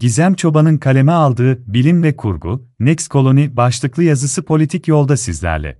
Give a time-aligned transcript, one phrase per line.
[0.00, 5.78] Gizem Çoban'ın kaleme aldığı Bilim ve Kurgu, Next Colony başlıklı yazısı politik yolda sizlerle.